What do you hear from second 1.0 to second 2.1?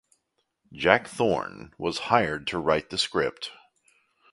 Thorne was